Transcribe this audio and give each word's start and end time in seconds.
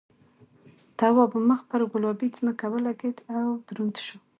تواب 0.97 1.31
مخ 1.49 1.59
پر 1.69 1.81
گلابي 1.93 2.27
ځمکه 2.37 2.65
ولگېد 2.73 3.17
او 3.39 3.47
دروند 3.67 3.95
شو. 4.05 4.17